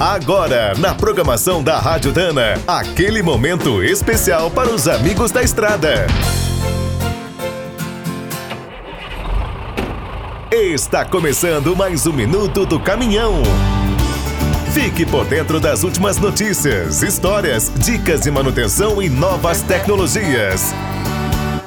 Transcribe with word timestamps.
Agora, 0.00 0.74
na 0.78 0.94
programação 0.94 1.60
da 1.60 1.76
Rádio 1.80 2.12
Dana, 2.12 2.54
aquele 2.68 3.20
momento 3.20 3.82
especial 3.82 4.48
para 4.48 4.70
os 4.70 4.86
amigos 4.86 5.32
da 5.32 5.42
estrada. 5.42 6.06
Está 10.52 11.04
começando 11.04 11.74
mais 11.74 12.06
um 12.06 12.12
minuto 12.12 12.64
do 12.64 12.78
caminhão. 12.78 13.42
Fique 14.72 15.04
por 15.04 15.24
dentro 15.24 15.58
das 15.58 15.82
últimas 15.82 16.16
notícias, 16.16 17.02
histórias, 17.02 17.68
dicas 17.78 18.20
de 18.20 18.30
manutenção 18.30 19.02
e 19.02 19.08
novas 19.08 19.62
tecnologias. 19.62 20.72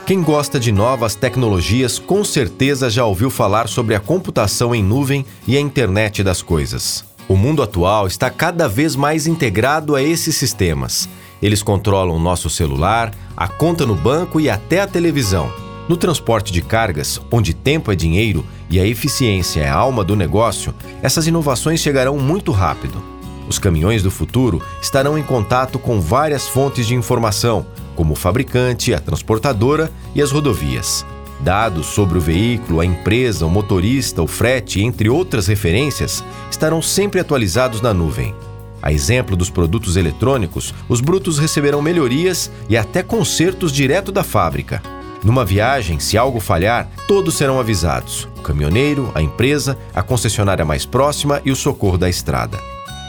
Quem 0.06 0.24
gosta 0.24 0.58
de 0.58 0.72
novas 0.72 1.16
tecnologias 1.16 2.00
com 2.00 2.24
certeza 2.24 2.90
já 2.90 3.04
ouviu 3.04 3.30
falar 3.30 3.68
sobre 3.68 3.94
a 3.94 4.00
computação 4.00 4.74
em 4.74 4.82
nuvem 4.82 5.26
e 5.46 5.58
a 5.58 5.60
internet 5.60 6.24
das 6.24 6.42
coisas. 6.42 7.11
O 7.32 7.38
mundo 7.38 7.64
atual 7.64 8.08
está 8.08 8.30
cada 8.30 8.68
vez 8.68 8.94
mais 8.94 9.26
integrado 9.26 9.96
a 9.96 10.04
esses 10.04 10.36
sistemas. 10.36 11.08
Eles 11.42 11.64
controlam 11.64 12.20
nosso 12.20 12.50
celular, 12.50 13.14
a 13.38 13.48
conta 13.48 13.86
no 13.86 13.96
banco 13.96 14.38
e 14.38 14.50
até 14.50 14.82
a 14.82 14.88
televisão. 14.88 15.50
No 15.88 15.96
transporte 15.96 16.52
de 16.52 16.62
cargas, 16.62 17.22
onde 17.32 17.54
tempo 17.54 17.90
é 17.90 17.96
dinheiro 17.96 18.46
e 18.70 18.82
a 18.82 18.86
eficiência 18.86 19.62
é 19.62 19.70
a 19.70 19.74
alma 19.74 20.04
do 20.04 20.14
negócio, 20.14 20.76
essas 21.02 21.26
inovações 21.26 21.80
chegarão 21.80 22.18
muito 22.18 22.52
rápido. 22.52 23.02
Os 23.48 23.58
caminhões 23.58 24.04
do 24.04 24.12
futuro 24.12 24.62
estarão 24.82 25.18
em 25.18 25.24
contato 25.24 25.80
com 25.80 26.02
várias 26.02 26.50
fontes 26.50 26.86
de 26.86 26.96
informação, 26.96 27.66
como 27.96 28.12
o 28.12 28.18
fabricante, 28.18 28.94
a 28.94 29.00
transportadora 29.00 29.90
e 30.14 30.22
as 30.22 30.34
rodovias. 30.34 31.06
Dados 31.44 31.88
sobre 31.88 32.20
o 32.20 32.22
veículo, 32.22 32.80
a 32.80 32.86
empresa, 32.86 33.46
o 33.46 33.50
motorista, 33.50 34.22
o 34.22 34.28
frete, 34.28 34.82
entre 34.82 35.10
outras 35.10 35.48
referências, 35.48 36.24
estarão 36.52 36.82
sempre 36.82 37.20
atualizados 37.20 37.82
na 37.82 37.94
nuvem. 37.94 38.36
A 38.82 38.92
exemplo 38.92 39.36
dos 39.36 39.50
produtos 39.50 39.96
eletrônicos, 39.96 40.74
os 40.88 41.02
brutos 41.02 41.40
receberão 41.40 41.82
melhorias 41.82 42.52
e 42.70 42.78
até 42.78 43.02
consertos 43.02 43.72
direto 43.72 44.12
da 44.12 44.24
fábrica. 44.24 44.82
Numa 45.24 45.46
viagem, 45.46 46.00
se 46.00 46.18
algo 46.18 46.40
falhar, 46.40 46.90
todos 47.08 47.36
serão 47.36 47.60
avisados: 47.60 48.28
o 48.38 48.42
caminhoneiro, 48.42 49.12
a 49.14 49.22
empresa, 49.22 49.78
a 49.94 50.02
concessionária 50.02 50.66
mais 50.66 50.86
próxima 50.86 51.42
e 51.44 51.52
o 51.52 51.56
socorro 51.56 51.98
da 51.98 52.10
estrada. 52.10 52.60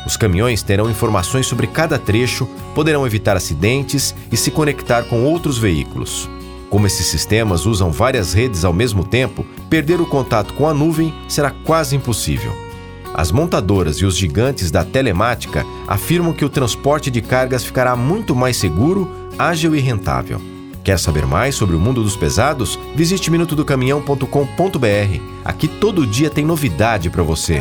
Os 0.07 0.17
caminhões 0.17 0.63
terão 0.63 0.91
informações 0.91 1.47
sobre 1.47 1.67
cada 1.67 1.99
trecho, 1.99 2.47
poderão 2.75 3.07
evitar 3.07 3.37
acidentes 3.37 4.15
e 4.31 4.37
se 4.37 4.51
conectar 4.51 5.05
com 5.05 5.25
outros 5.25 5.59
veículos. 5.59 6.29
Como 6.73 6.87
esses 6.87 7.07
sistemas 7.07 7.67
usam 7.67 7.93
várias 7.93 8.33
redes 8.33 8.65
ao 8.65 8.73
mesmo 8.73 9.05
tempo, 9.05 9.45
perder 9.69 10.01
o 10.01 10.07
contato 10.07 10.55
com 10.55 10.67
a 10.67 10.73
nuvem 10.73 11.13
será 11.29 11.51
quase 11.51 11.95
impossível. 11.95 12.51
As 13.13 13.31
montadoras 13.31 13.97
e 13.97 14.07
os 14.07 14.17
gigantes 14.17 14.71
da 14.71 14.83
telemática 14.83 15.67
afirmam 15.87 16.33
que 16.33 16.47
o 16.47 16.49
transporte 16.49 17.11
de 17.11 17.21
cargas 17.21 17.63
ficará 17.63 17.95
muito 17.95 18.35
mais 18.35 18.57
seguro, 18.57 19.07
ágil 19.39 19.77
e 19.77 19.81
rentável. 19.81 20.41
Quer 20.83 20.99
saber 20.99 21.27
mais 21.27 21.55
sobre 21.55 21.77
o 21.77 21.79
mundo 21.79 22.03
dos 22.03 22.17
pesados? 22.17 22.79
Visite 22.97 23.31
minutodocaminhão.com.br. 23.31 25.21
Aqui 25.45 25.69
todo 25.69 26.07
dia 26.07 26.31
tem 26.31 26.47
novidade 26.47 27.11
para 27.11 27.23
você. 27.23 27.61